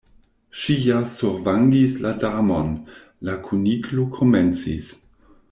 [0.61, 2.73] "Ŝi ja survangis la Damon"
[3.29, 4.91] la Kuniklo komencis.